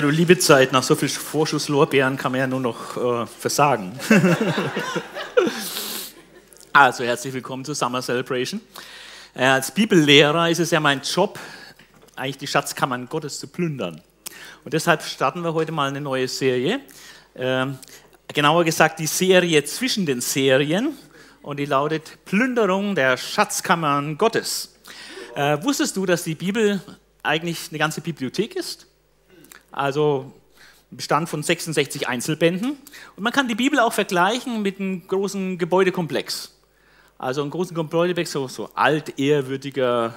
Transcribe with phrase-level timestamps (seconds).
[0.00, 3.92] Du liebe Zeit, nach so viel Vorschusslorbeeren kann man ja nur noch äh, versagen.
[6.72, 8.62] also, herzlich willkommen zur Summer Celebration.
[9.34, 11.38] Äh, als Bibellehrer ist es ja mein Job,
[12.16, 14.00] eigentlich die Schatzkammern Gottes zu plündern.
[14.64, 16.80] Und deshalb starten wir heute mal eine neue Serie.
[17.34, 17.66] Äh,
[18.28, 20.96] genauer gesagt, die Serie zwischen den Serien.
[21.42, 24.76] Und die lautet Plünderung der Schatzkammern Gottes.
[25.34, 26.80] Äh, wusstest du, dass die Bibel
[27.22, 28.86] eigentlich eine ganze Bibliothek ist?
[29.72, 30.32] Also
[30.90, 32.76] Bestand von 66 Einzelbänden.
[33.16, 36.52] Und man kann die Bibel auch vergleichen mit einem großen Gebäudekomplex.
[37.18, 40.14] Also ein großen Gebäudekomplex, so, so alt, ehrwürdiger,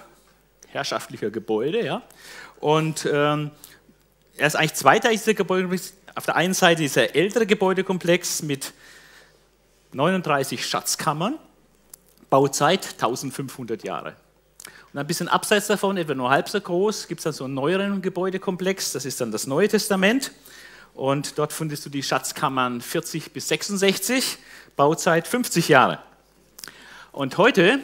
[0.67, 1.85] herrschaftlicher Gebäude.
[1.85, 2.01] Ja?
[2.59, 3.51] Und ähm,
[4.37, 5.93] er ist eigentlich zweiteilig, dieser Gebäudekomplex.
[6.15, 8.73] Auf der einen Seite dieser ältere Gebäudekomplex mit
[9.93, 11.39] 39 Schatzkammern,
[12.29, 14.15] Bauzeit 1500 Jahre.
[14.93, 17.55] Und ein bisschen abseits davon, etwa nur halb so groß, gibt es dann so einen
[17.55, 20.31] neueren Gebäudekomplex, das ist dann das Neue Testament.
[20.93, 24.37] Und dort findest du die Schatzkammern 40 bis 66,
[24.75, 25.97] Bauzeit 50 Jahre.
[27.11, 27.79] Und heute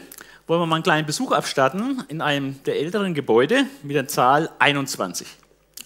[0.46, 4.52] wollen wir mal einen kleinen Besuch abstatten in einem der älteren Gebäude mit der Zahl
[4.60, 5.28] 21.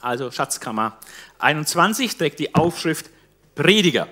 [0.01, 0.97] Also Schatzkammer
[1.39, 3.09] 21 trägt die Aufschrift
[3.55, 4.09] Prediger.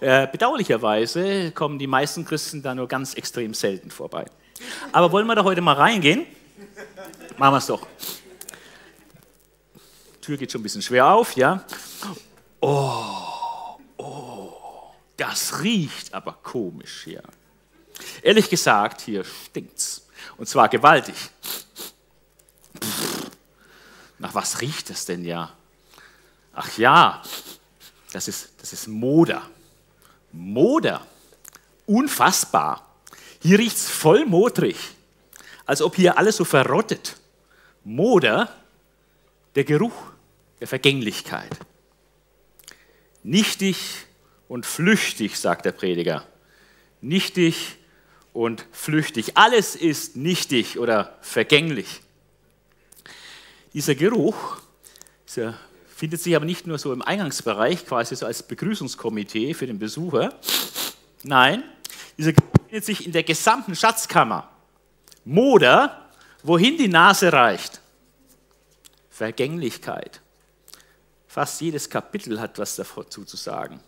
[0.00, 4.26] Äh, bedauerlicherweise kommen die meisten Christen da nur ganz extrem selten vorbei.
[4.92, 6.26] Aber wollen wir da heute mal reingehen?
[7.36, 7.86] Machen wir es doch.
[10.14, 11.64] Die Tür geht schon ein bisschen schwer auf, ja.
[12.60, 14.52] Oh, oh,
[15.16, 17.22] das riecht aber komisch hier.
[18.22, 20.06] Ehrlich gesagt, hier stinkt's.
[20.36, 21.14] Und zwar gewaltig.
[22.82, 23.30] Pff,
[24.18, 25.52] nach was riecht es denn ja?
[26.54, 27.22] Ach ja,
[28.12, 29.42] das ist, das ist Moder.
[30.32, 31.06] Moder.
[31.86, 32.85] Unfassbar.
[33.40, 34.76] Hier riecht es voll modrig,
[35.64, 37.16] als ob hier alles so verrottet.
[37.84, 38.54] Moder,
[39.54, 39.94] der Geruch
[40.60, 41.56] der Vergänglichkeit.
[43.22, 44.06] Nichtig
[44.48, 46.26] und flüchtig, sagt der Prediger.
[47.00, 47.76] Nichtig
[48.32, 49.36] und flüchtig.
[49.36, 52.00] Alles ist nichtig oder vergänglich.
[53.72, 54.58] Dieser Geruch
[55.26, 55.58] dieser
[55.94, 60.34] findet sich aber nicht nur so im Eingangsbereich, quasi so als Begrüßungskomitee für den Besucher.
[61.22, 61.64] Nein,
[62.16, 64.50] dieser Geruch befindet sich in der gesamten Schatzkammer.
[65.24, 66.10] Moder,
[66.42, 67.80] wohin die Nase reicht.
[69.08, 70.20] Vergänglichkeit.
[71.26, 73.80] Fast jedes Kapitel hat was dazu zu sagen.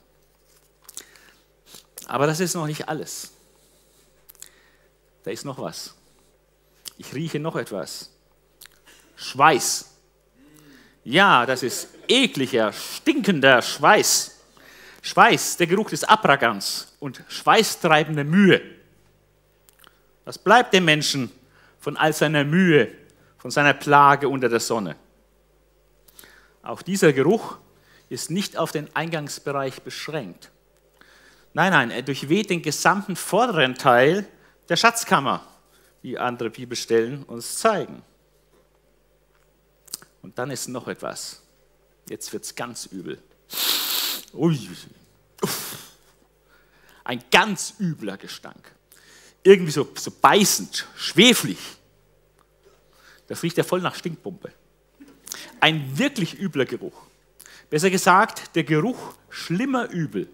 [2.06, 3.32] Aber das ist noch nicht alles.
[5.22, 5.94] Da ist noch was.
[6.96, 8.10] Ich rieche noch etwas.
[9.16, 9.84] Schweiß.
[11.04, 14.40] Ja, das ist ekliger, stinkender Schweiß.
[15.02, 18.77] Schweiß, der Geruch des Abragans und schweißtreibende Mühe.
[20.28, 21.30] Was bleibt dem Menschen
[21.80, 22.92] von all seiner Mühe,
[23.38, 24.94] von seiner Plage unter der Sonne?
[26.60, 27.56] Auch dieser Geruch
[28.10, 30.50] ist nicht auf den Eingangsbereich beschränkt.
[31.54, 34.26] Nein, nein, er durchweht den gesamten vorderen Teil
[34.68, 35.46] der Schatzkammer,
[36.02, 38.02] wie andere Bibelstellen uns zeigen.
[40.20, 41.40] Und dann ist noch etwas.
[42.06, 43.18] Jetzt wird es ganz übel.
[44.34, 44.58] Ui.
[47.04, 48.74] Ein ganz übler Gestank.
[49.42, 51.58] Irgendwie so, so beißend, schweflig.
[53.26, 54.52] Das riecht ja voll nach Stinkpumpe.
[55.60, 57.02] Ein wirklich übler Geruch.
[57.70, 60.28] Besser gesagt, der Geruch schlimmer Übel.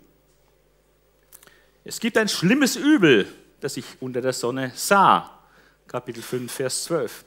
[1.84, 5.38] Es gibt ein schlimmes Übel, das ich unter der Sonne sah.
[5.87, 7.25] Kapitel 5, Vers 12.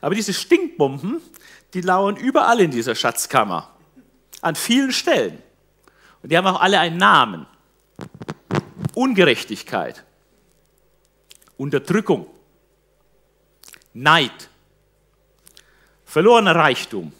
[0.00, 1.20] Aber diese Stinkbomben,
[1.72, 3.74] die lauern überall in dieser Schatzkammer.
[4.40, 5.42] An vielen Stellen.
[6.22, 7.46] Und die haben auch alle einen Namen.
[8.94, 10.04] Ungerechtigkeit,
[11.60, 12.26] Unterdrückung,
[13.92, 14.48] Neid,
[16.06, 17.12] verlorener Reichtum.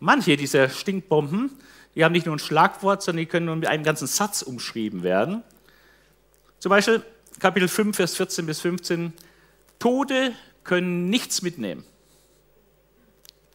[0.00, 1.50] Manche dieser Stinkbomben,
[1.94, 5.02] die haben nicht nur ein Schlagwort, sondern die können nur mit einem ganzen Satz umschrieben
[5.02, 5.42] werden.
[6.58, 7.02] Zum Beispiel
[7.40, 9.14] Kapitel 5, Vers 14 bis 15.
[9.78, 11.84] Tode können nichts mitnehmen.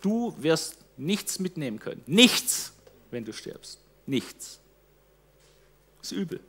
[0.01, 2.01] Du wirst nichts mitnehmen können.
[2.07, 2.73] Nichts
[3.11, 3.79] wenn du stirbst.
[4.07, 4.59] Nichts.
[5.99, 6.39] Das ist übel.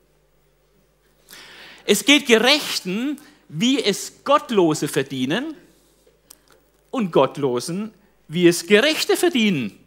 [1.84, 5.54] Es geht Gerechten, wie es Gottlose verdienen
[6.90, 7.92] und Gottlosen,
[8.28, 9.78] wie es Gerechte verdienen.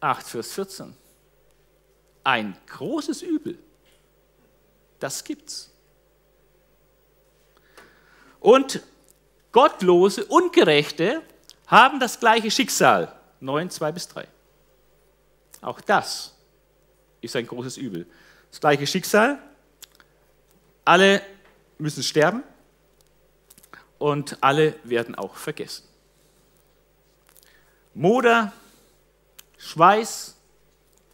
[0.00, 0.94] 8 Vers 14.
[2.24, 3.58] Ein großes Übel.
[4.98, 5.70] Das gibt's.
[8.40, 8.82] Und
[9.52, 11.22] Gottlose und Gerechte
[11.66, 13.14] haben das gleiche Schicksal.
[13.40, 14.26] 9, 2 bis 3.
[15.60, 16.34] Auch das
[17.20, 18.06] ist ein großes Übel.
[18.50, 19.38] Das gleiche Schicksal.
[20.84, 21.22] Alle
[21.78, 22.42] müssen sterben
[23.98, 25.84] und alle werden auch vergessen.
[27.94, 28.52] Moder,
[29.58, 30.36] Schweiß,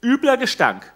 [0.03, 0.93] übler Gestank.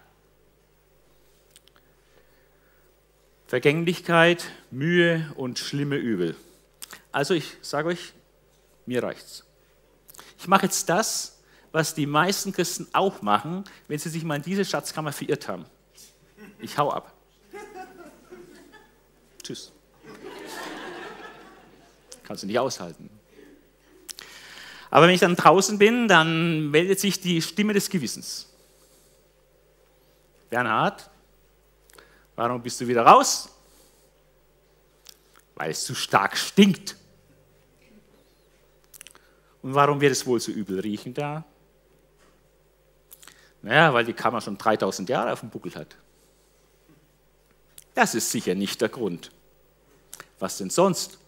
[3.46, 6.36] Vergänglichkeit, Mühe und schlimme Übel.
[7.10, 8.14] Also ich sage euch,
[8.86, 9.44] mir reicht's.
[10.38, 11.42] Ich mache jetzt das,
[11.72, 15.66] was die meisten Christen auch machen, wenn sie sich mal in diese Schatzkammer verirrt haben.
[16.60, 17.14] Ich hau ab.
[19.42, 19.72] Tschüss.
[22.24, 23.10] Kannst du nicht aushalten.
[24.90, 28.48] Aber wenn ich dann draußen bin, dann meldet sich die Stimme des Gewissens.
[30.50, 31.10] Bernhard,
[32.36, 33.48] Warum bist du wieder raus?
[35.54, 36.96] Weil es zu stark stinkt.
[39.60, 41.44] Und warum wird es wohl so übel riechen da?
[43.60, 45.94] Naja, weil die Kammer schon 3000 Jahre auf dem Buckel hat.
[47.94, 49.30] Das ist sicher nicht der Grund.
[50.38, 51.18] Was denn sonst?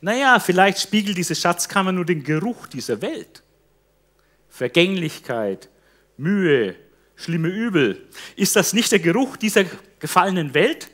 [0.00, 3.42] Naja, vielleicht spiegelt diese Schatzkammer nur den Geruch dieser Welt.
[4.48, 5.68] Vergänglichkeit,
[6.16, 6.76] Mühe,
[7.16, 8.08] schlimme Übel.
[8.36, 9.64] Ist das nicht der Geruch dieser
[9.98, 10.90] gefallenen Welt?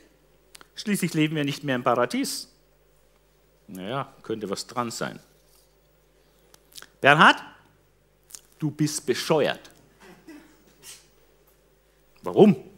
[0.75, 2.47] Schließlich leben wir nicht mehr im Paradies.
[3.67, 5.19] Naja, könnte was dran sein.
[7.01, 7.43] Bernhard,
[8.57, 9.69] du bist bescheuert.
[12.21, 12.68] Warum?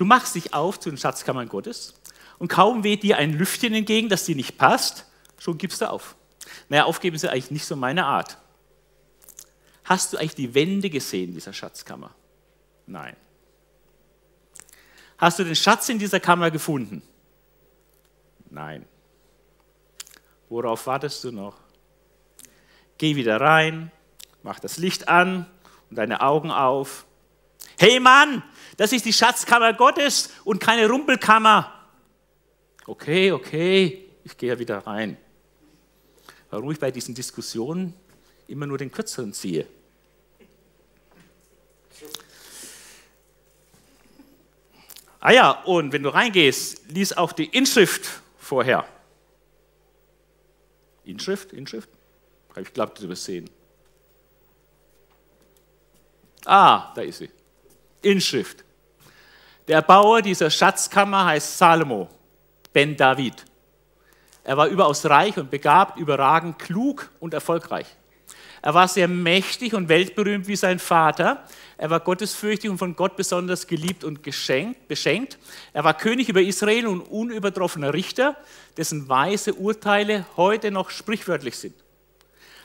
[0.00, 1.92] Du machst dich auf zu den Schatzkammern Gottes
[2.38, 5.04] und kaum weht dir ein Lüftchen entgegen, das dir nicht passt,
[5.36, 6.16] schon gibst du auf.
[6.70, 8.38] Naja, aufgeben ist ja eigentlich nicht so meine Art.
[9.84, 12.14] Hast du eigentlich die Wände gesehen dieser Schatzkammer?
[12.86, 13.14] Nein.
[15.18, 17.02] Hast du den Schatz in dieser Kammer gefunden?
[18.48, 18.86] Nein.
[20.48, 21.58] Worauf wartest du noch?
[22.96, 23.92] Geh wieder rein,
[24.42, 25.44] mach das Licht an
[25.90, 27.04] und deine Augen auf.
[27.76, 28.42] Hey Mann,
[28.80, 31.86] das ist die Schatzkammer Gottes und keine Rumpelkammer.
[32.86, 35.18] Okay, okay, ich gehe wieder rein.
[36.48, 37.92] Warum ich bei diesen Diskussionen
[38.48, 39.66] immer nur den Kürzeren ziehe?
[45.20, 48.88] Ah ja, und wenn du reingehst, lies auch die Inschrift vorher.
[51.04, 51.52] Inschrift?
[51.52, 51.90] Inschrift?
[52.52, 53.50] Habe ich glaubt, übersehen.
[56.46, 57.28] Ah, da ist sie.
[58.00, 58.64] Inschrift.
[59.70, 62.08] Der Erbauer dieser Schatzkammer heißt Salomo,
[62.72, 63.44] Ben David.
[64.42, 67.86] Er war überaus reich und begabt, überragend klug und erfolgreich.
[68.62, 71.46] Er war sehr mächtig und weltberühmt wie sein Vater.
[71.78, 75.38] Er war gottesfürchtig und von Gott besonders geliebt und geschenkt, beschenkt.
[75.72, 78.36] Er war König über Israel und unübertroffener Richter,
[78.76, 81.76] dessen weise Urteile heute noch sprichwörtlich sind.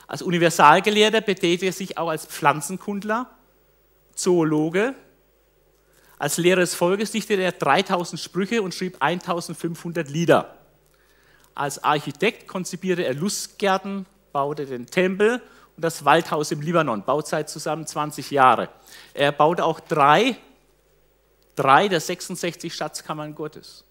[0.08, 3.30] Als Universalgelehrter betätigte er sich auch als Pflanzenkundler,
[4.12, 4.96] Zoologe.
[6.18, 10.56] Als Lehrer des Volkes dichtete er 3000 Sprüche und schrieb 1500 Lieder.
[11.54, 15.42] Als Architekt konzipierte er Lustgärten, baute den Tempel
[15.76, 17.04] und das Waldhaus im Libanon.
[17.04, 18.70] Bauzeit zusammen 20 Jahre.
[19.12, 20.36] Er baut auch drei,
[21.54, 23.84] drei der 66 Schatzkammern Gottes.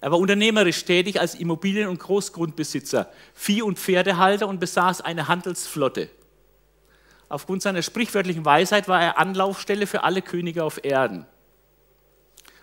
[0.00, 6.08] Er war unternehmerisch tätig als Immobilien- und Großgrundbesitzer, Vieh- und Pferdehalter und besaß eine Handelsflotte.
[7.30, 11.26] Aufgrund seiner sprichwörtlichen Weisheit war er Anlaufstelle für alle Könige auf Erden.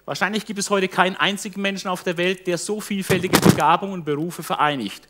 [0.03, 4.03] Wahrscheinlich gibt es heute keinen einzigen Menschen auf der Welt, der so vielfältige Begabungen und
[4.03, 5.07] Berufe vereinigt.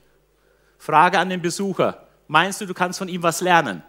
[0.78, 2.08] Frage an den Besucher.
[2.28, 3.82] Meinst du, du kannst von ihm was lernen?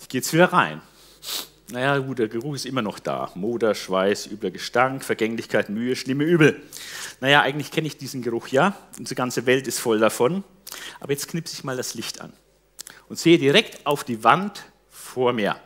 [0.00, 0.82] Ich gehe jetzt wieder rein.
[1.70, 3.30] Naja, gut, der Geruch ist immer noch da.
[3.34, 6.62] Moder, Schweiß, übler Gestank, Vergänglichkeit, Mühe, schlimme Übel.
[7.20, 8.76] Naja, eigentlich kenne ich diesen Geruch ja.
[8.98, 10.44] Unsere ganze Welt ist voll davon.
[11.00, 12.32] Aber jetzt knipse ich mal das Licht an
[13.08, 15.56] und sehe direkt auf die Wand vor mir.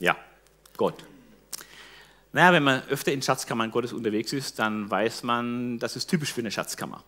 [0.00, 0.16] Ja,
[0.76, 1.04] Gott.
[2.32, 6.32] Naja, wenn man öfter in Schatzkammern Gottes unterwegs ist, dann weiß man, das ist typisch
[6.32, 7.02] für eine Schatzkammer.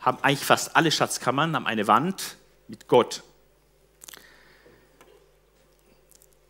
[0.00, 2.36] Haben eigentlich fast alle Schatzkammern haben eine Wand
[2.70, 3.22] mit Gott.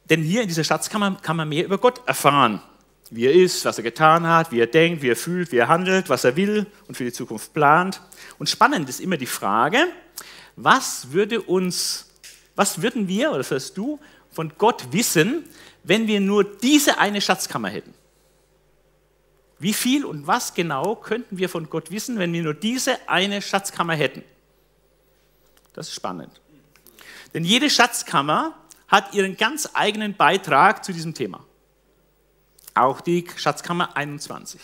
[0.09, 2.63] Denn hier in dieser Schatzkammer kann man mehr über Gott erfahren
[3.11, 5.69] wie er ist, was er getan hat, wie er denkt, wie er fühlt, wie er
[5.69, 8.01] handelt, was er will und für die Zukunft plant.
[8.39, 9.87] Und spannend ist immer die Frage,
[10.57, 12.09] was würde uns,
[12.55, 13.99] was würden wir, oder das heißt du,
[14.31, 15.45] von Gott wissen,
[15.83, 17.93] wenn wir nur diese eine Schatzkammer hätten?
[19.59, 23.43] Wie viel und was genau könnten wir von Gott wissen, wenn wir nur diese eine
[23.43, 24.23] Schatzkammer hätten?
[25.73, 26.41] Das ist spannend.
[27.35, 28.55] Denn jede Schatzkammer
[28.89, 31.45] hat ihren ganz eigenen Beitrag zu diesem Thema
[32.75, 34.61] auch die Schatzkammer 21.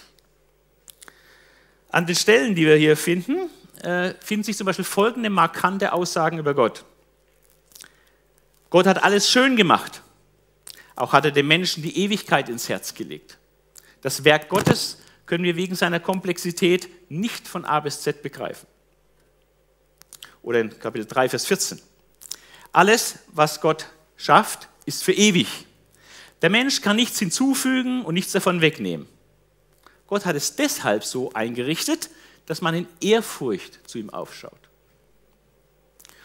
[1.90, 3.50] An den Stellen, die wir hier finden,
[3.82, 6.84] äh, finden sich zum Beispiel folgende markante Aussagen über Gott.
[8.70, 10.02] Gott hat alles schön gemacht.
[10.96, 13.38] Auch hat er dem Menschen die Ewigkeit ins Herz gelegt.
[14.00, 18.66] Das Werk Gottes können wir wegen seiner Komplexität nicht von A bis Z begreifen.
[20.46, 21.80] Oder in Kapitel 3, Vers 14.
[22.70, 23.86] Alles, was Gott
[24.16, 25.48] schafft, ist für ewig.
[26.40, 29.08] Der Mensch kann nichts hinzufügen und nichts davon wegnehmen.
[30.06, 32.10] Gott hat es deshalb so eingerichtet,
[32.46, 34.52] dass man in Ehrfurcht zu ihm aufschaut.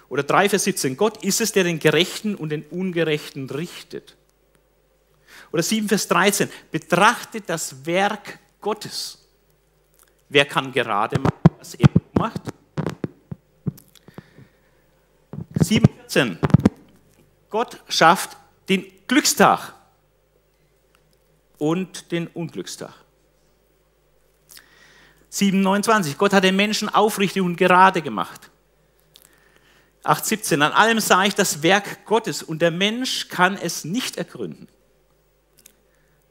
[0.08, 0.98] Oder 3, Vers 17.
[0.98, 4.16] Gott ist es, der den Gerechten und den Ungerechten richtet.
[5.52, 6.48] Oder 7, Vers 13.
[6.70, 9.18] Betrachtet das Werk Gottes.
[10.30, 12.51] Wer kann gerade machen, was er macht?
[15.60, 16.38] 7, 14.
[17.50, 18.38] Gott schafft
[18.70, 19.74] den Glückstag
[21.58, 22.94] und den Unglückstag.
[25.32, 26.18] 7,29.
[26.18, 28.50] Gott hat den Menschen aufrichtig und gerade gemacht.
[30.04, 30.56] 8,17.
[30.56, 34.68] An allem sah ich das Werk Gottes und der Mensch kann es nicht ergründen.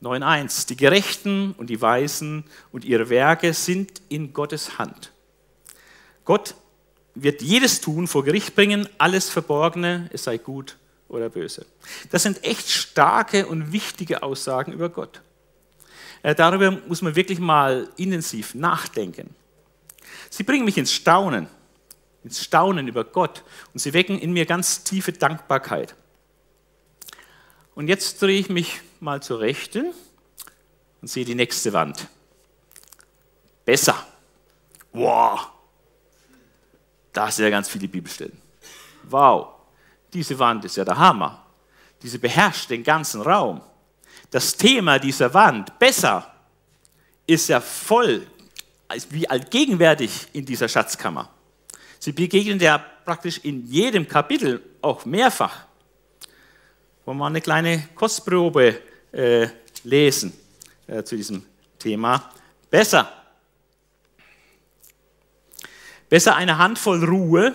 [0.02, 0.66] 9.1.
[0.68, 5.12] Die Gerechten und die Weisen und ihre Werke sind in Gottes Hand.
[6.24, 6.54] Gott
[7.14, 10.76] wird jedes Tun vor Gericht bringen, alles Verborgene, es sei gut
[11.08, 11.66] oder böse.
[12.10, 15.20] Das sind echt starke und wichtige Aussagen über Gott.
[16.22, 19.34] Äh, darüber muss man wirklich mal intensiv nachdenken.
[20.28, 21.48] Sie bringen mich ins Staunen,
[22.22, 25.94] ins Staunen über Gott und sie wecken in mir ganz tiefe Dankbarkeit.
[27.74, 29.92] Und jetzt drehe ich mich mal zur Rechten
[31.00, 32.08] und sehe die nächste Wand.
[33.64, 34.06] Besser.
[34.92, 35.48] Wow.
[37.12, 38.36] Da sind ja ganz viele Bibelstellen.
[39.04, 39.48] Wow.
[40.12, 41.44] Diese Wand ist ja der Hammer.
[42.02, 43.60] Diese beherrscht den ganzen Raum.
[44.30, 46.32] Das Thema dieser Wand, besser,
[47.26, 48.26] ist ja voll,
[49.10, 51.28] wie allgegenwärtig in dieser Schatzkammer.
[51.98, 55.66] Sie begegnen ja praktisch in jedem Kapitel auch mehrfach.
[57.04, 58.80] Wollen wir eine kleine Kostprobe
[59.12, 59.48] äh,
[59.84, 60.32] lesen
[60.86, 61.44] äh, zu diesem
[61.78, 62.30] Thema?
[62.70, 63.19] Besser.
[66.10, 67.54] Besser eine Handvoll Ruhe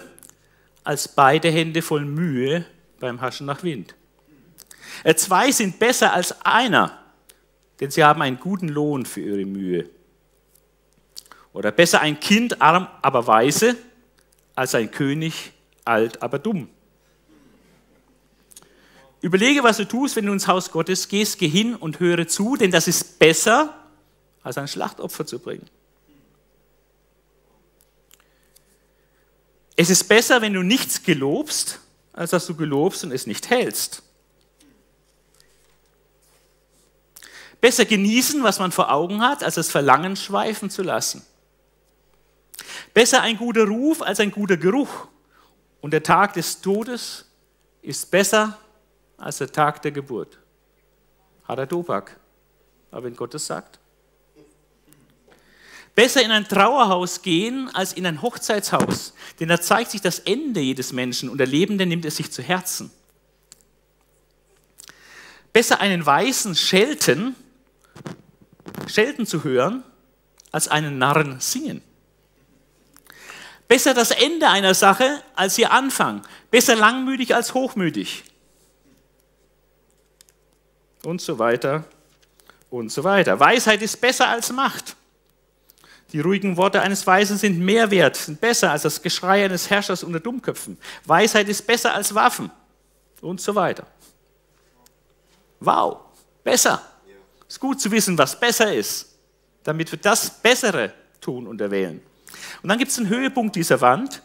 [0.86, 2.66] als beide Hände voll Mühe
[3.00, 3.96] beim Haschen nach Wind.
[5.04, 6.98] Äh, zwei sind besser als einer,
[7.80, 9.90] denn sie haben einen guten Lohn für ihre Mühe.
[11.52, 13.76] Oder besser ein Kind arm, aber weise,
[14.56, 15.52] als ein König
[15.84, 16.70] alt, aber dumm.
[19.22, 22.56] Überlege, was du tust, wenn du ins Haus Gottes gehst, geh hin und höre zu,
[22.56, 23.74] denn das ist besser,
[24.44, 25.68] als ein Schlachtopfer zu bringen.
[29.76, 31.80] Es ist besser, wenn du nichts gelobst,
[32.14, 34.04] als dass du gelobst und es nicht hältst.
[37.60, 41.26] Besser genießen, was man vor Augen hat, als das Verlangen schweifen zu lassen.
[42.94, 45.08] Besser ein guter Ruf als ein guter Geruch.
[45.82, 47.26] Und der Tag des Todes
[47.82, 48.58] ist besser
[49.18, 50.38] als der Tag der Geburt.
[51.44, 52.20] Hat er Tobak.
[52.92, 53.80] Aber wenn Gott es sagt.
[55.96, 60.60] Besser in ein Trauerhaus gehen als in ein Hochzeitshaus, denn da zeigt sich das Ende
[60.60, 62.92] jedes Menschen und der Lebende nimmt es sich zu Herzen.
[65.54, 67.34] Besser einen Weißen schelten,
[68.88, 69.84] schelten zu hören,
[70.52, 71.82] als einen Narren singen.
[73.68, 76.22] Besser das Ende einer Sache als ihr Anfang.
[76.52, 78.26] Besser langmütig als hochmütig.
[81.04, 81.86] Und so weiter
[82.70, 83.40] und so weiter.
[83.40, 84.95] Weisheit ist besser als Macht.
[86.16, 90.02] Die ruhigen Worte eines Weisen sind mehr wert, sind besser als das Geschrei eines Herrschers
[90.02, 90.78] unter Dummköpfen.
[91.04, 92.50] Weisheit ist besser als Waffen
[93.20, 93.86] und so weiter.
[95.60, 96.06] Wow,
[96.42, 96.82] besser.
[97.50, 99.14] Es ist gut zu wissen, was besser ist,
[99.66, 102.00] damit wir das Bessere tun und erwählen.
[102.64, 104.22] Und dann gibt es einen Höhepunkt dieser Wand.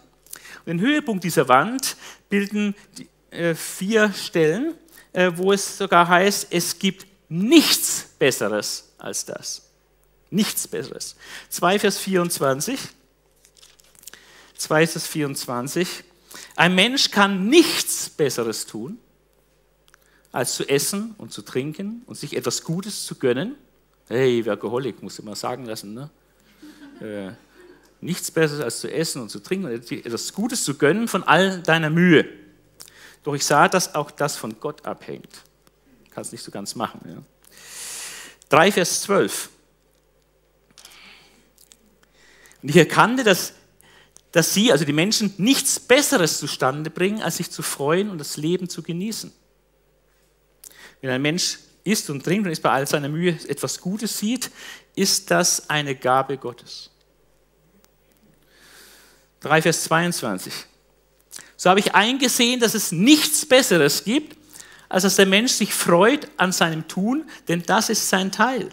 [0.58, 1.96] Und den Höhepunkt dieser Wand
[2.28, 4.74] bilden die, äh, vier Stellen,
[5.12, 9.69] äh, wo es sogar heißt, es gibt nichts Besseres als das.
[10.30, 11.16] Nichts Besseres.
[11.50, 12.78] 2 Vers 24.
[14.56, 16.04] 2 Vers 24.
[16.56, 18.98] Ein Mensch kann nichts Besseres tun,
[20.32, 23.56] als zu essen und zu trinken und sich etwas Gutes zu gönnen.
[24.08, 25.94] Hey, Workaholic, muss ich mal sagen lassen.
[25.94, 26.10] Ne?
[27.00, 27.32] Äh,
[28.00, 31.62] nichts Besseres als zu essen und zu trinken und etwas Gutes zu gönnen von all
[31.62, 32.26] deiner Mühe.
[33.24, 35.42] Doch ich sah, dass auch das von Gott abhängt.
[36.10, 37.00] Kannst nicht so ganz machen.
[37.06, 37.22] Ja.
[38.48, 39.50] 3 Vers 12.
[42.62, 43.54] Und ich erkannte, dass,
[44.32, 48.36] dass sie, also die Menschen, nichts Besseres zustande bringen, als sich zu freuen und das
[48.36, 49.32] Leben zu genießen.
[51.00, 54.50] Wenn ein Mensch isst und trinkt und ist bei all seiner Mühe etwas Gutes sieht,
[54.94, 56.90] ist das eine Gabe Gottes.
[59.40, 60.52] 3, Vers 22.
[61.56, 64.36] So habe ich eingesehen, dass es nichts Besseres gibt,
[64.88, 68.68] als dass der Mensch sich freut an seinem Tun, denn das ist sein Teil.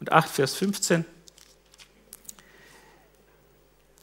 [0.00, 1.04] Und 8, Vers 15.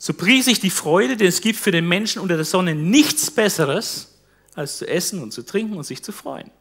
[0.03, 3.31] So pries ich die Freude, denn es gibt für den Menschen unter der Sonne nichts
[3.31, 4.09] Besseres,
[4.53, 6.51] als zu essen und zu trinken und sich zu freuen.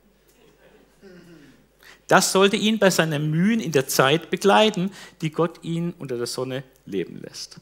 [2.07, 6.29] Das sollte ihn bei seinen Mühen in der Zeit begleiten, die Gott ihn unter der
[6.29, 7.57] Sonne leben lässt.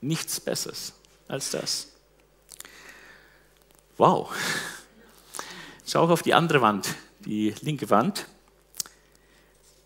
[0.00, 0.94] Nichts Besseres
[1.28, 1.88] als das.
[3.98, 4.34] Wow.
[5.86, 6.88] Schau auf die andere Wand,
[7.26, 8.24] die linke Wand.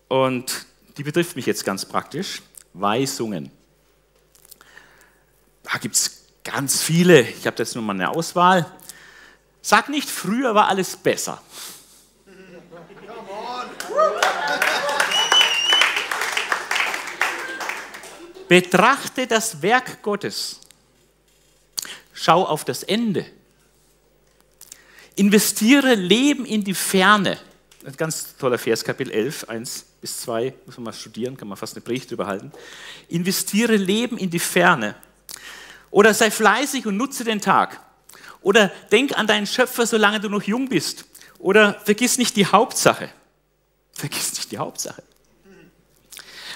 [0.07, 0.65] Und
[0.97, 2.41] die betrifft mich jetzt ganz praktisch.
[2.71, 3.56] Weisungen.
[5.71, 7.21] Da gibt es ganz viele.
[7.21, 8.65] Ich habe jetzt nur mal eine Auswahl.
[9.61, 11.41] Sag nicht, früher war alles besser.
[18.47, 20.61] Betrachte das Werk Gottes.
[22.13, 23.25] Schau auf das Ende.
[25.15, 27.37] Investiere Leben in die Ferne.
[27.85, 31.57] Ein ganz toller Vers, Kapitel 11, 1 bis 2, muss man mal studieren, kann man
[31.57, 32.51] fast eine Predigt drüber halten.
[33.09, 34.95] Investiere Leben in die Ferne.
[35.97, 37.81] Oder sei fleißig und nutze den Tag.
[38.43, 41.05] Oder denk an deinen Schöpfer, solange du noch jung bist.
[41.39, 43.09] Oder vergiss nicht die Hauptsache.
[43.93, 45.01] Vergiss nicht die Hauptsache.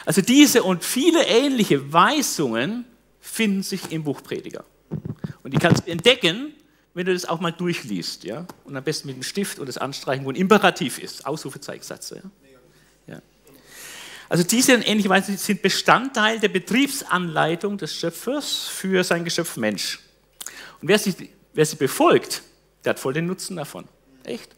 [0.06, 2.86] Also diese und viele ähnliche Weisungen
[3.20, 4.64] finden sich im Buch Prediger.
[5.42, 6.54] Und die kannst du entdecken,
[6.94, 8.24] wenn du das auch mal durchliest.
[8.24, 8.46] Ja?
[8.64, 11.26] Und am besten mit dem Stift und das Anstreichen, wo ein Imperativ ist.
[11.26, 12.12] Ausrufezeichensatz.
[12.12, 12.22] Ja?
[14.32, 20.00] Also diese und ähnliche Weisungen sind Bestandteil der Betriebsanleitung des Schöpfers für sein Geschöpf Mensch.
[20.82, 22.42] Und wer sie, wer sie befolgt,
[22.86, 23.90] der hat voll den Nutzen davon.
[24.24, 24.56] Echt.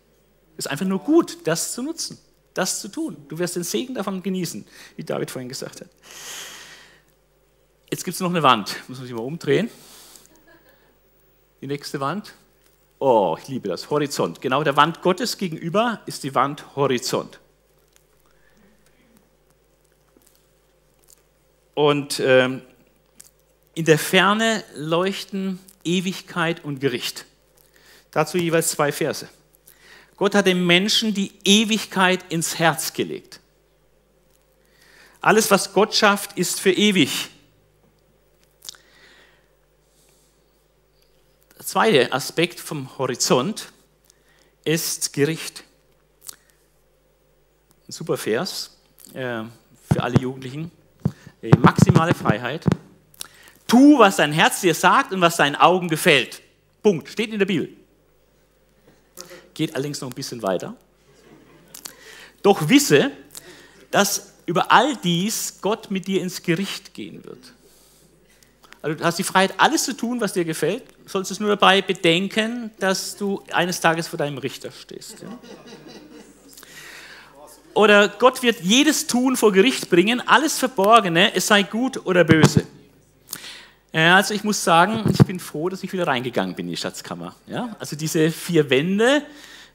[0.57, 2.19] Ist einfach nur gut, das zu nutzen
[2.53, 3.17] das zu tun.
[3.27, 5.89] Du wirst den Segen davon genießen, wie David vorhin gesagt hat.
[7.89, 8.75] Jetzt gibt es noch eine Wand.
[8.87, 9.69] Muss man sich mal umdrehen.
[11.61, 12.33] Die nächste Wand.
[12.99, 13.89] Oh, ich liebe das.
[13.89, 14.41] Horizont.
[14.41, 17.39] Genau der Wand Gottes gegenüber ist die Wand Horizont.
[21.73, 22.61] Und ähm,
[23.73, 27.25] in der Ferne leuchten Ewigkeit und Gericht.
[28.11, 29.27] Dazu jeweils zwei Verse.
[30.15, 33.39] Gott hat dem Menschen die Ewigkeit ins Herz gelegt.
[35.21, 37.29] Alles, was Gott schafft, ist für ewig.
[41.57, 43.71] Der zweite Aspekt vom Horizont
[44.65, 45.63] ist Gericht.
[47.87, 48.77] Ein super Vers
[49.13, 49.43] äh,
[49.91, 50.71] für alle Jugendlichen.
[51.59, 52.65] Maximale Freiheit.
[53.67, 56.41] Tu, was dein Herz dir sagt und was deinen Augen gefällt.
[56.81, 57.09] Punkt.
[57.09, 57.69] Steht in der Bibel
[59.53, 60.75] geht allerdings noch ein bisschen weiter.
[62.41, 63.11] Doch wisse,
[63.91, 67.53] dass über all dies Gott mit dir ins Gericht gehen wird.
[68.81, 71.81] Also du hast die Freiheit, alles zu tun, was dir gefällt, sollst es nur dabei
[71.81, 75.21] bedenken, dass du eines Tages vor deinem Richter stehst.
[75.21, 75.39] Ja?
[77.73, 82.65] Oder Gott wird jedes Tun vor Gericht bringen, alles Verborgene, es sei gut oder böse.
[83.91, 87.35] Also ich muss sagen, ich bin froh, dass ich wieder reingegangen bin in die Schatzkammer.
[87.45, 87.75] Ja?
[87.79, 89.23] Also diese vier Wände,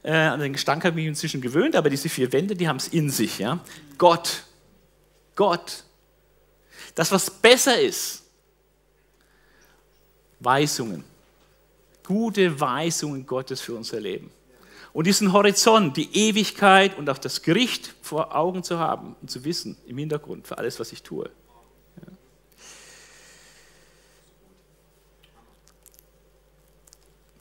[0.03, 2.77] äh, an den Gestank habe ich mich inzwischen gewöhnt, aber diese vier Wände, die haben
[2.77, 3.39] es in sich.
[3.39, 3.59] Ja?
[3.97, 4.43] Gott,
[5.35, 5.83] Gott,
[6.95, 8.23] das, was besser ist,
[10.41, 11.05] Weisungen,
[12.05, 14.31] gute Weisungen Gottes für unser Leben.
[14.91, 19.43] Und diesen Horizont, die Ewigkeit und auch das Gericht vor Augen zu haben und zu
[19.45, 21.29] wissen im Hintergrund für alles, was ich tue.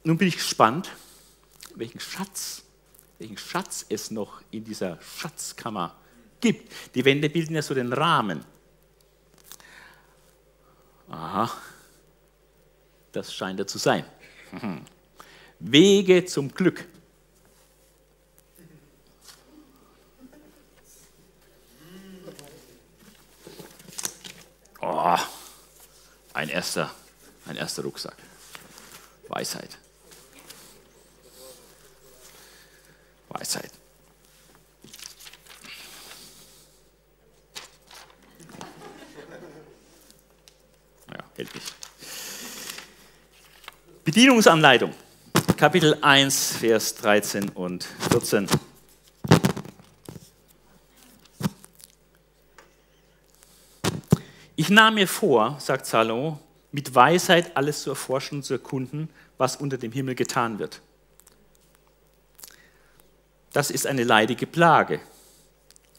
[0.04, 0.90] Nun bin ich gespannt,
[1.74, 2.62] welchen Schatz,
[3.18, 5.94] welchen Schatz es noch in dieser Schatzkammer
[6.40, 6.72] gibt.
[6.94, 8.44] Die Wände bilden ja so den Rahmen.
[11.08, 11.50] Aha,
[13.12, 14.04] das scheint er zu sein.
[15.58, 16.87] Wege zum Glück.
[24.90, 25.18] Oh,
[26.33, 26.90] ein erster,
[27.46, 28.16] ein erster Rucksack.
[29.29, 29.77] Weisheit.
[33.29, 33.70] Weisheit.
[41.12, 41.74] Ja, hält nicht.
[44.05, 44.94] Bedienungsanleitung.
[45.59, 48.48] Kapitel 1, Vers 13 und 14.
[54.68, 56.38] Ich nahm mir vor, sagt Salomo,
[56.72, 60.83] mit Weisheit alles zu erforschen und zu erkunden, was unter dem Himmel getan wird.
[63.54, 65.00] Das ist eine leidige Plage.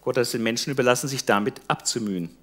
[0.03, 2.37] Gott hat es den Menschen überlassen, sich damit abzumühen.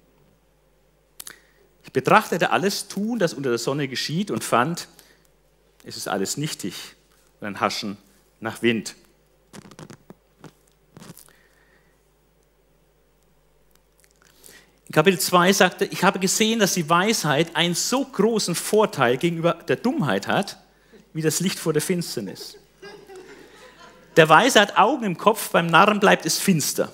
[1.85, 4.89] Ich betrachtete alles Tun, das unter der Sonne geschieht und fand,
[5.85, 6.97] es ist alles nichtig
[7.39, 7.97] und ein Haschen
[8.41, 8.95] nach Wind.
[14.87, 19.53] In Kapitel 2 sagte, ich habe gesehen, dass die Weisheit einen so großen Vorteil gegenüber
[19.67, 20.57] der Dummheit hat,
[21.13, 22.57] wie das Licht vor der Finsternis.
[24.15, 26.91] Der Weise hat Augen im Kopf, beim Narren bleibt es finster.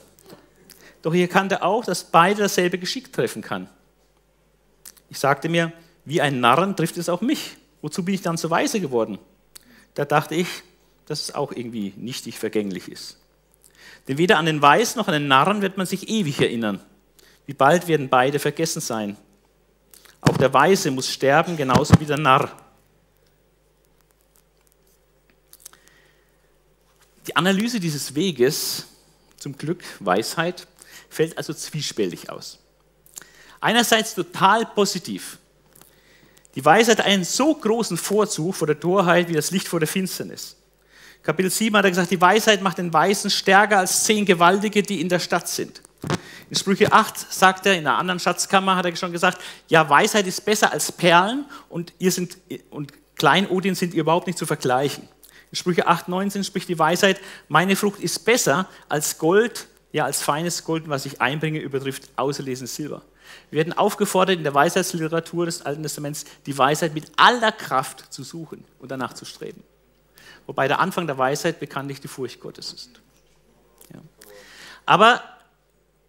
[1.04, 3.70] Doch ich erkannte auch, dass beide dasselbe Geschick treffen kann.
[5.10, 5.72] Ich sagte mir,
[6.04, 7.58] wie ein Narren trifft es auch mich.
[7.82, 9.20] Wozu bin ich dann so weise geworden?
[9.94, 10.48] Da dachte ich,
[11.06, 13.20] dass es auch irgendwie nichtig vergänglich ist.
[14.08, 16.80] Denn weder an den Weisen noch an den Narren wird man sich ewig erinnern.
[17.46, 19.18] Wie bald werden beide vergessen sein.
[20.22, 22.52] Auch der Weise muss sterben, genauso wie der Narr.
[27.28, 28.86] Die Analyse dieses Weges,
[29.38, 30.68] zum Glück Weisheit,
[31.10, 32.60] fällt also zwiespältig aus.
[33.60, 35.38] Einerseits total positiv.
[36.56, 39.88] Die Weisheit hat einen so großen Vorzug vor der Torheit wie das Licht vor der
[39.88, 40.56] Finsternis.
[41.24, 45.00] Kapitel 7 hat er gesagt, die Weisheit macht den Weisen stärker als zehn Gewaltige, die
[45.00, 45.82] in der Stadt sind.
[46.50, 50.28] In Sprüche 8 sagt er, in einer anderen Schatzkammer hat er schon gesagt, ja, Weisheit
[50.28, 52.38] ist besser als Perlen und, ihr sind,
[52.70, 55.08] und Kleinodien sind ihr überhaupt nicht zu vergleichen.
[55.52, 60.22] In Sprüche 8, 19 spricht die Weisheit, meine Frucht ist besser als Gold, ja, als
[60.22, 63.04] feines Gold, was ich einbringe, übertrifft auserlesenes Silber.
[63.50, 68.24] Wir werden aufgefordert, in der Weisheitsliteratur des Alten Testaments die Weisheit mit aller Kraft zu
[68.24, 69.64] suchen und danach zu streben.
[70.46, 72.90] Wobei der Anfang der Weisheit bekanntlich die Furcht Gottes ist.
[73.94, 74.02] Ja.
[74.86, 75.24] Aber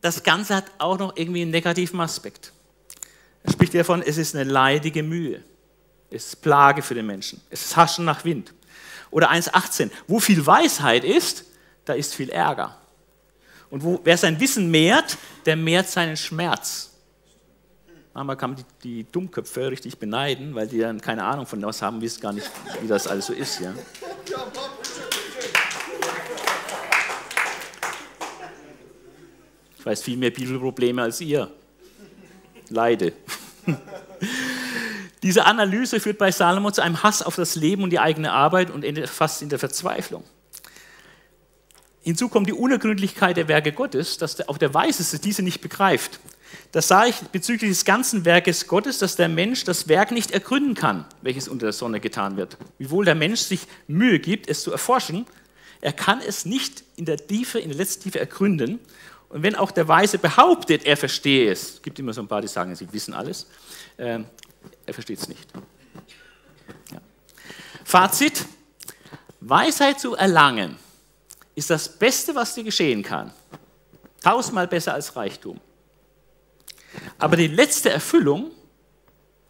[0.04, 2.52] das Ganze hat auch noch irgendwie einen negativen Aspekt.
[3.42, 5.42] Er spricht davon, es ist eine leidige Mühe.
[6.10, 7.40] Es ist Plage für den Menschen.
[7.48, 8.52] Es ist Haschen nach Wind.
[9.10, 9.90] Oder 1,18.
[10.06, 11.44] Wo viel Weisheit ist,
[11.86, 12.76] da ist viel Ärger.
[13.70, 16.90] Und wo, wer sein Wissen mehrt, der mehrt seinen Schmerz.
[18.12, 21.80] Manchmal kann man die, die Dummköpfe richtig beneiden, weil die dann keine Ahnung von was
[21.80, 22.50] haben, wissen gar nicht,
[22.82, 23.58] wie das alles so ist.
[23.60, 23.72] Ja?
[29.84, 31.50] Ich weiß viel mehr Bibelprobleme als ihr.
[32.70, 33.12] Leide.
[35.22, 38.70] Diese Analyse führt bei Salomo zu einem Hass auf das Leben und die eigene Arbeit
[38.70, 40.24] und endet fast in der Verzweiflung.
[42.00, 46.18] Hinzu kommt die Unergründlichkeit der Werke Gottes, dass auch der Weiseste diese nicht begreift.
[46.72, 50.74] Das sah ich bezüglich des ganzen Werkes Gottes, dass der Mensch das Werk nicht ergründen
[50.74, 52.56] kann, welches unter der Sonne getan wird.
[52.78, 55.26] Wiewohl der Mensch sich Mühe gibt, es zu erforschen,
[55.82, 58.80] er kann es nicht in der Tiefe, in der letzten Tiefe ergründen
[59.34, 62.40] und wenn auch der Weise behauptet, er verstehe es, es gibt immer so ein paar,
[62.40, 63.48] die sagen, sie wissen alles,
[63.96, 64.20] äh,
[64.86, 65.48] er versteht es nicht.
[66.92, 67.00] Ja.
[67.82, 68.46] Fazit,
[69.40, 70.76] Weisheit zu erlangen
[71.56, 73.32] ist das Beste, was dir geschehen kann.
[74.22, 75.60] Tausendmal besser als Reichtum.
[77.18, 78.52] Aber die letzte Erfüllung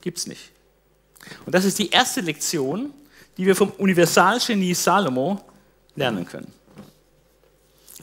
[0.01, 0.51] gibt es nicht.
[1.45, 2.95] Und das ist die erste Lektion,
[3.37, 5.45] die wir vom Universalgenie Salomo
[5.95, 6.51] lernen können.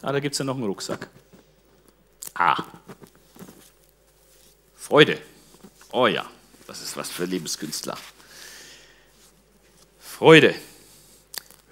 [0.04, 1.10] Ah, da gibt es ja noch einen Rucksack.
[2.44, 2.58] Ah,
[4.76, 5.22] Freude.
[5.92, 6.28] Oh ja,
[6.66, 7.96] das ist was für Lebenskünstler.
[10.00, 10.56] Freude.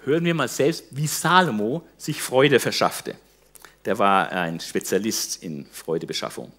[0.04, 3.16] Hören wir mal selbst, wie Salomo sich Freude verschaffte.
[3.84, 6.52] Der war ein Spezialist in Freudebeschaffung.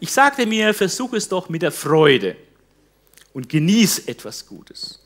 [0.00, 2.36] Ich sagte mir, versuch es doch mit der Freude
[3.32, 4.98] und genieß etwas Gutes.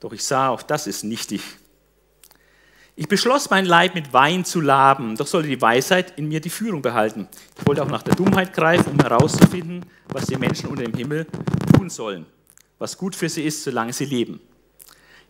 [0.00, 1.42] Doch ich sah, auch das ist nichtig
[2.94, 6.50] ich beschloss, mein Leib mit Wein zu laben, doch sollte die Weisheit in mir die
[6.50, 7.26] Führung behalten.
[7.58, 11.26] Ich wollte auch nach der Dummheit greifen, um herauszufinden, was die Menschen unter dem Himmel
[11.74, 12.26] tun sollen,
[12.78, 14.40] was gut für sie ist, solange sie leben.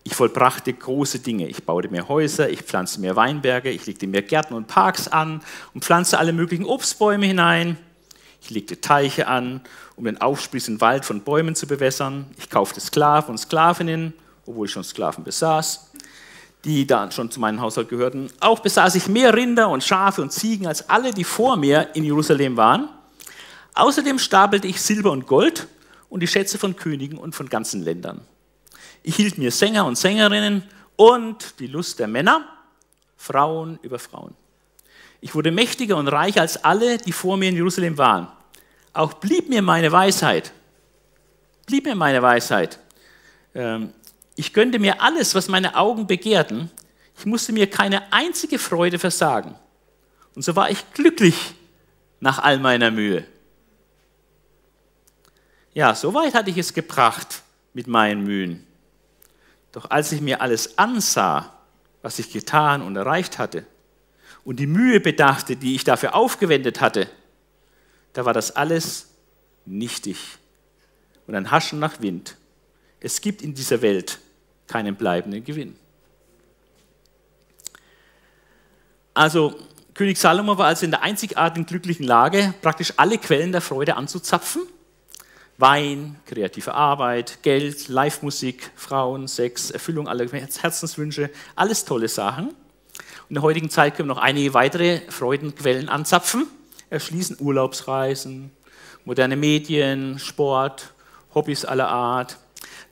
[0.04, 1.46] Ich vollbrachte große Dinge.
[1.46, 5.40] Ich baute mir Häuser, ich pflanzte mir Weinberge, ich legte mir Gärten und Parks an
[5.72, 7.78] und pflanzte alle möglichen Obstbäume hinein.
[8.40, 9.60] Ich legte Teiche an,
[9.94, 12.26] um den aufsprießenden Wald von Bäumen zu bewässern.
[12.36, 14.14] Ich kaufte Sklaven und Sklavinnen,
[14.46, 15.91] obwohl ich schon Sklaven besaß
[16.64, 18.30] die da schon zu meinem Haushalt gehörten.
[18.40, 22.04] Auch besaß ich mehr Rinder und Schafe und Ziegen als alle, die vor mir in
[22.04, 22.88] Jerusalem waren.
[23.74, 25.66] Außerdem stapelte ich Silber und Gold
[26.08, 28.20] und die Schätze von Königen und von ganzen Ländern.
[29.02, 30.62] Ich hielt mir Sänger und Sängerinnen
[30.96, 32.46] und die Lust der Männer,
[33.16, 34.34] Frauen über Frauen.
[35.20, 38.28] Ich wurde mächtiger und reicher als alle, die vor mir in Jerusalem waren.
[38.92, 40.52] Auch blieb mir meine Weisheit.
[41.66, 42.78] Blieb mir meine Weisheit.
[43.54, 43.92] Ähm,
[44.34, 46.70] ich gönnte mir alles, was meine Augen begehrten.
[47.18, 49.54] Ich musste mir keine einzige Freude versagen.
[50.34, 51.54] Und so war ich glücklich
[52.20, 53.26] nach all meiner Mühe.
[55.74, 57.42] Ja, so weit hatte ich es gebracht
[57.74, 58.66] mit meinen Mühen.
[59.72, 61.52] Doch als ich mir alles ansah,
[62.02, 63.66] was ich getan und erreicht hatte,
[64.44, 67.08] und die Mühe bedachte, die ich dafür aufgewendet hatte,
[68.12, 69.08] da war das alles
[69.64, 70.18] nichtig
[71.26, 72.36] und ein Haschen nach Wind.
[73.00, 74.18] Es gibt in dieser Welt
[74.72, 75.76] keinen bleibenden Gewinn.
[79.14, 79.54] Also
[79.94, 84.62] König Salomo war also in der einzigartigen glücklichen Lage, praktisch alle Quellen der Freude anzuzapfen.
[85.58, 92.54] Wein, kreative Arbeit, Geld, Live-Musik, Frauen, Sex, Erfüllung aller Herzenswünsche, alles tolle Sachen.
[93.28, 96.46] In der heutigen Zeit können wir noch einige weitere Freudenquellen anzapfen,
[96.88, 98.50] erschließen Urlaubsreisen,
[99.04, 100.94] moderne Medien, Sport,
[101.34, 102.38] Hobbys aller Art.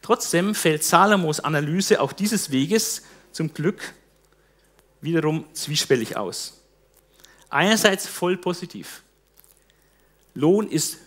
[0.02, 3.94] Trotzdem fällt Salomos Analyse auch dieses Weges zum Glück
[5.00, 6.60] wiederum zwiespältig aus.
[7.48, 9.02] Einerseits voll positiv.
[10.34, 10.98] Lohn ist,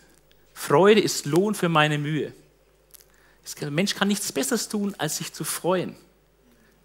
[0.52, 2.32] Freude ist Lohn für meine Mühe.
[3.60, 5.96] Der Mensch kann nichts Besseres tun, als sich zu freuen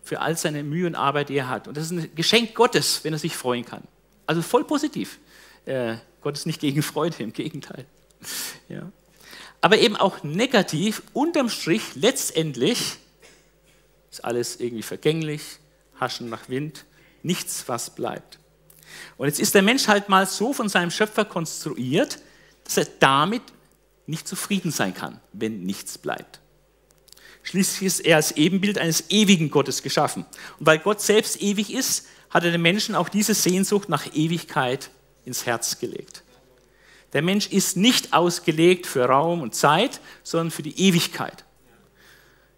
[0.10, 1.68] für all seine Mühe und Arbeit, die er hat.
[1.68, 3.84] Und das ist ein Geschenk Gottes, wenn er sich freuen kann.
[4.26, 5.20] Also voll positiv.
[5.66, 7.86] Äh, Gott ist nicht gegen Freude, im Gegenteil.
[8.68, 8.92] Ja.
[9.62, 12.98] Aber eben auch negativ, unterm Strich, letztendlich
[14.12, 15.42] ist alles irgendwie vergänglich,
[16.00, 16.86] haschen nach Wind,
[17.24, 18.40] nichts, was bleibt.
[19.18, 22.20] Und jetzt ist der Mensch halt mal so von seinem Schöpfer konstruiert,
[22.64, 23.44] dass er damit
[24.08, 26.40] nicht zufrieden sein kann, wenn nichts bleibt.
[27.44, 30.26] Schließlich ist er als Ebenbild eines ewigen Gottes geschaffen.
[30.60, 34.90] Und weil Gott selbst ewig ist, hat er den Menschen auch diese Sehnsucht nach Ewigkeit
[35.26, 36.24] ins Herz gelegt.
[37.14, 41.44] Der Mensch ist nicht ausgelegt für Raum und Zeit, sondern für die Ewigkeit.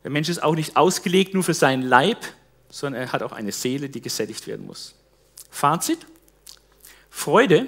[0.03, 2.17] Der Mensch ist auch nicht ausgelegt nur für seinen Leib,
[2.69, 4.95] sondern er hat auch eine Seele, die gesättigt werden muss.
[5.49, 5.99] Fazit?
[7.09, 7.67] Freude.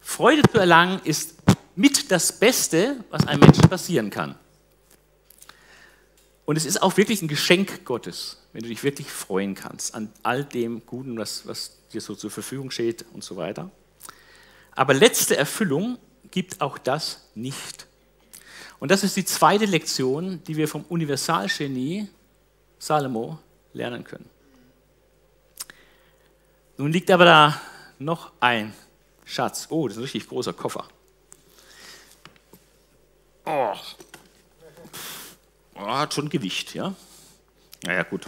[0.00, 1.34] Freude zu erlangen ist
[1.76, 4.36] mit das Beste, was einem Menschen passieren kann.
[6.44, 10.10] Und es ist auch wirklich ein Geschenk Gottes, wenn du dich wirklich freuen kannst an
[10.22, 13.70] all dem Guten, was, was dir so zur Verfügung steht und so weiter.
[14.72, 15.98] Aber letzte Erfüllung
[16.30, 17.86] gibt auch das nicht.
[18.80, 22.08] Und das ist die zweite Lektion, die wir vom Universalgenie
[22.78, 23.38] Salomo
[23.72, 24.28] lernen können.
[26.76, 27.60] Nun liegt aber da
[27.98, 28.72] noch ein
[29.24, 29.66] Schatz.
[29.70, 30.86] Oh, das ist ein richtig großer Koffer.
[33.44, 33.74] Oh.
[35.74, 36.94] oh hat schon Gewicht, ja?
[37.84, 38.26] Naja, gut.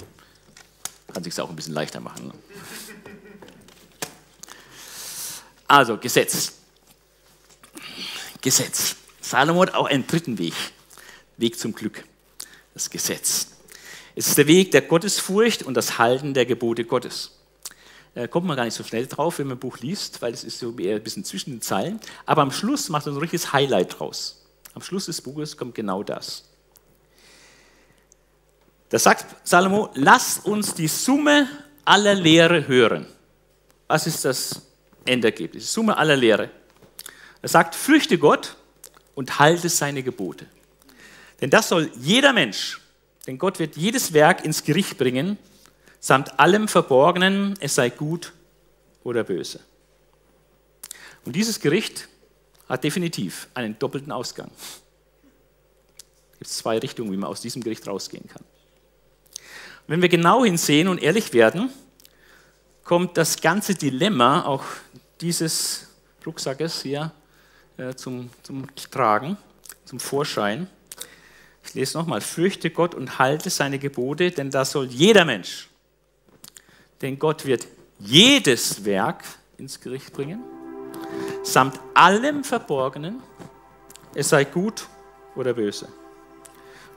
[1.13, 2.29] Kann sich auch ein bisschen leichter machen.
[2.29, 2.35] Ne?
[5.69, 6.60] Also, Gesetz.
[8.40, 8.96] Gesetz.
[9.20, 10.55] Salomo hat auch einen dritten Weg.
[11.37, 12.05] Weg zum Glück.
[12.74, 13.48] Das Gesetz.
[14.14, 17.33] Es ist der Weg der Gottesfurcht und das Halten der Gebote Gottes.
[18.14, 20.42] Da kommt man gar nicht so schnell drauf, wenn man ein Buch liest, weil es
[20.42, 22.00] ist so eher ein bisschen zwischen den Zeilen.
[22.26, 24.44] Aber am Schluss macht er ein richtiges Highlight draus.
[24.74, 26.44] Am Schluss des Buches kommt genau das.
[28.88, 31.48] Da sagt Salomo, lasst uns die Summe
[31.85, 33.07] aller Lehre hören.
[33.87, 34.62] Was ist das
[35.05, 35.72] Endergebnis?
[35.72, 36.50] Summe aller Lehre.
[37.42, 38.57] Er sagt, fürchte Gott
[39.14, 40.46] und halte seine Gebote.
[41.40, 42.81] Denn das soll jeder Mensch,
[43.26, 45.38] denn Gott wird jedes Werk ins Gericht bringen,
[45.98, 48.33] samt allem Verborgenen, es sei gut
[49.05, 49.61] oder böse.
[51.24, 52.09] Und dieses Gericht
[52.68, 54.50] hat definitiv einen doppelten Ausgang.
[56.33, 58.42] Es gibt zwei Richtungen, wie man aus diesem Gericht rausgehen kann.
[58.42, 61.70] Und wenn wir genau hinsehen und ehrlich werden,
[62.85, 64.64] kommt das ganze Dilemma auch
[65.20, 65.88] dieses
[66.24, 67.12] Rucksackes hier
[67.97, 69.37] zum, zum Tragen,
[69.85, 70.69] zum Vorschein.
[71.64, 75.71] Ich lese nochmal, fürchte Gott und halte seine Gebote, denn da soll jeder Mensch
[77.01, 77.66] denn Gott wird
[77.99, 79.25] jedes Werk
[79.59, 80.43] ins Gericht bringen,
[81.43, 83.23] samt allem Verborgenen,
[84.14, 84.87] es sei gut
[85.37, 85.88] oder böse.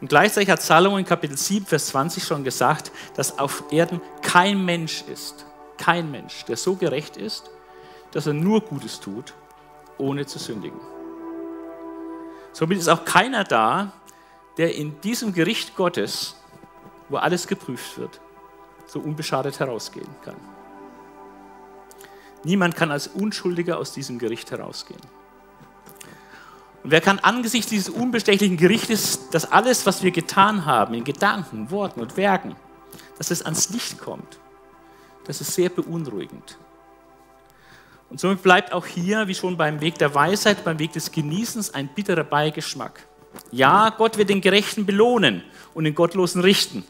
[0.01, 4.63] Und gleichzeitig hat Salomo in Kapitel 7, Vers 20 schon gesagt, dass auf Erden kein
[4.63, 5.45] Mensch ist,
[5.77, 7.49] kein Mensch, der so gerecht ist,
[8.11, 9.33] dass er nur Gutes tut,
[9.97, 10.79] ohne zu sündigen.
[12.51, 13.93] Somit ist auch keiner da,
[14.57, 16.35] der in diesem Gericht Gottes,
[17.09, 18.21] wo alles geprüft wird,
[18.85, 20.35] so unbeschadet herausgehen kann.
[22.43, 25.01] Niemand kann als Unschuldiger aus diesem Gericht herausgehen.
[26.83, 31.71] Und wer kann angesichts dieses unbestechlichen Gerichtes, dass alles, was wir getan haben, in Gedanken,
[31.71, 32.55] Worten und Werken,
[33.17, 34.39] dass es ans Licht kommt,
[35.23, 36.57] das ist sehr beunruhigend.
[38.13, 41.73] Und somit bleibt auch hier, wie schon beim Weg der Weisheit, beim Weg des Genießens,
[41.73, 43.07] ein bitterer Beigeschmack.
[43.49, 46.85] Ja, Gott wird den Gerechten belohnen und den Gottlosen richten.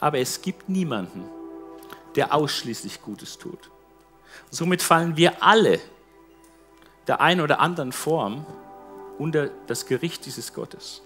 [0.00, 1.22] Aber es gibt niemanden,
[2.14, 3.70] der ausschließlich Gutes tut.
[4.48, 5.80] Somit fallen wir alle
[7.06, 8.46] der einen oder anderen Form
[9.18, 11.02] unter das Gericht dieses Gottes.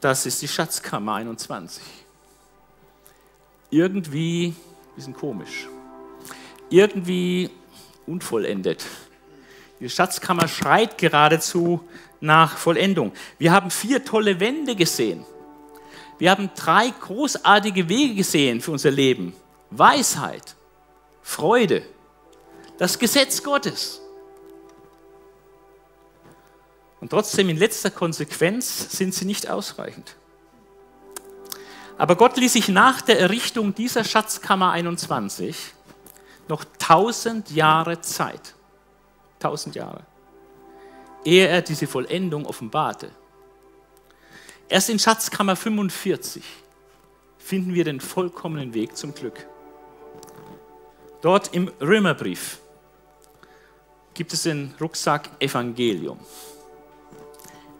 [0.00, 1.82] Das ist die Schatzkammer 21.
[3.70, 5.66] Irgendwie ein bisschen komisch.
[6.70, 7.50] Irgendwie
[8.06, 8.84] unvollendet.
[9.80, 11.86] Die Schatzkammer schreit geradezu
[12.20, 13.12] nach Vollendung.
[13.38, 15.24] Wir haben vier tolle Wände gesehen.
[16.18, 19.34] Wir haben drei großartige Wege gesehen für unser Leben.
[19.70, 20.54] Weisheit,
[21.22, 21.82] Freude,
[22.78, 24.00] das Gesetz Gottes.
[27.00, 30.16] Und trotzdem in letzter Konsequenz sind sie nicht ausreichend.
[31.98, 35.74] Aber Gott ließ sich nach der Errichtung dieser Schatzkammer 21
[36.48, 38.54] noch tausend Jahre Zeit.
[39.38, 40.04] Tausend Jahre.
[41.24, 43.10] Ehe er diese Vollendung offenbarte.
[44.68, 46.42] Erst in Schatzkammer 45
[47.38, 49.46] finden wir den vollkommenen Weg zum Glück.
[51.20, 52.58] Dort im Römerbrief
[54.14, 56.18] gibt es den Rucksack Evangelium.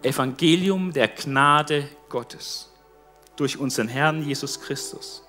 [0.03, 2.71] Evangelium der Gnade Gottes
[3.37, 5.23] durch unseren Herrn Jesus Christus.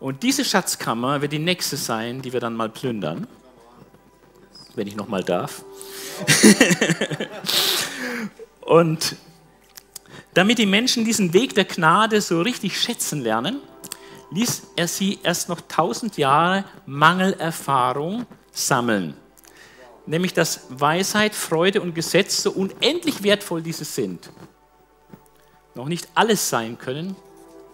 [0.00, 3.26] Und diese Schatzkammer wird die nächste sein, die wir dann mal plündern,
[4.74, 5.64] wenn ich noch mal darf.
[8.60, 9.16] Und
[10.34, 13.60] damit die Menschen diesen Weg der Gnade so richtig schätzen lernen,
[14.30, 19.14] ließ er sie erst noch tausend Jahre Mangelerfahrung sammeln.
[20.06, 24.30] Nämlich, dass Weisheit, Freude und Gesetz so unendlich wertvoll diese sind,
[25.74, 27.16] noch nicht alles sein können,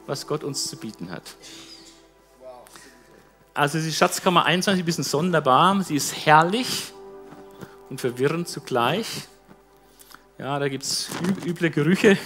[0.06, 1.22] was Gott uns zu bieten hat.
[3.56, 5.80] Also die Schatzkammer 21 ist ein bisschen sonderbar.
[5.84, 6.92] Sie ist herrlich
[7.88, 9.28] und verwirrend zugleich.
[10.38, 11.08] Ja, da gibt es
[11.46, 12.18] üble Gerüche,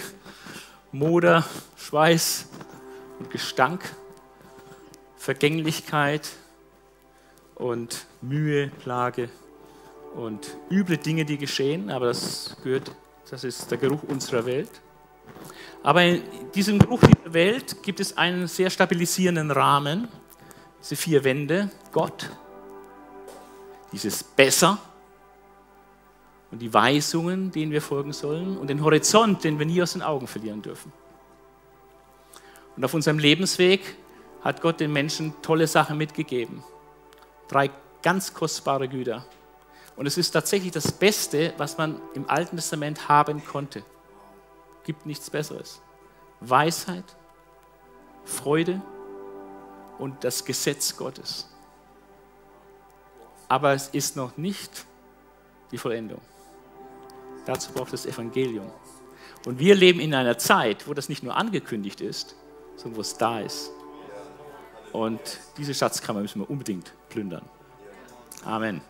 [0.91, 1.45] Moder,
[1.77, 2.47] Schweiß
[3.19, 3.83] und Gestank,
[5.17, 6.27] Vergänglichkeit
[7.53, 9.29] und Mühe, Plage
[10.15, 12.91] und üble Dinge, die geschehen, aber das gehört,
[13.29, 14.71] das ist der Geruch unserer Welt.
[15.83, 16.23] Aber in
[16.55, 20.07] diesem Geruch dieser Welt gibt es einen sehr stabilisierenden Rahmen,
[20.81, 22.29] diese vier Wände, Gott,
[23.91, 24.77] dieses Besser
[26.51, 30.01] und die Weisungen, denen wir folgen sollen und den Horizont, den wir nie aus den
[30.01, 30.91] Augen verlieren dürfen.
[32.75, 33.95] Und auf unserem Lebensweg
[34.41, 36.63] hat Gott den Menschen tolle Sachen mitgegeben.
[37.47, 37.69] Drei
[38.01, 39.25] ganz kostbare Güter.
[39.97, 43.83] Und es ist tatsächlich das Beste, was man im Alten Testament haben konnte.
[44.85, 45.81] Gibt nichts Besseres.
[46.39, 47.03] Weisheit,
[48.23, 48.81] Freude
[49.99, 51.47] und das Gesetz Gottes.
[53.47, 54.85] Aber es ist noch nicht
[55.71, 56.21] die Vollendung.
[57.45, 58.71] Dazu braucht es Evangelium.
[59.45, 62.35] Und wir leben in einer Zeit, wo das nicht nur angekündigt ist,
[62.75, 63.71] sondern wo es da ist.
[64.91, 65.19] Und
[65.57, 67.43] diese Schatzkammer müssen wir unbedingt plündern.
[68.43, 68.81] Amen.